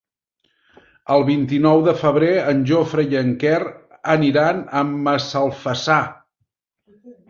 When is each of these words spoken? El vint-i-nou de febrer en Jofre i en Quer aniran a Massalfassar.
El 1.15 1.25
vint-i-nou 1.27 1.83
de 1.89 1.93
febrer 1.99 2.31
en 2.55 2.65
Jofre 2.71 3.07
i 3.13 3.21
en 3.23 3.31
Quer 3.45 3.61
aniran 4.17 4.67
a 4.83 4.85
Massalfassar. 4.99 6.05